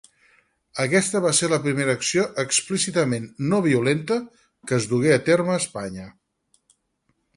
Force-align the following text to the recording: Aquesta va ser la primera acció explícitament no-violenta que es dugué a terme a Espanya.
Aquesta 0.83 1.19
va 1.25 1.33
ser 1.39 1.49
la 1.51 1.59
primera 1.65 1.95
acció 1.99 2.23
explícitament 2.43 3.27
no-violenta 3.51 4.17
que 4.71 4.79
es 4.81 4.89
dugué 4.95 5.13
a 5.19 5.23
terme 5.29 5.55
a 5.57 5.63
Espanya. 5.67 6.09